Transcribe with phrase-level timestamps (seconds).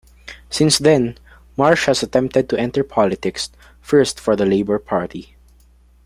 [0.49, 1.19] Since then,
[1.55, 3.51] Marsh has attempted to enter politics,
[3.81, 5.35] first for the Labour Party.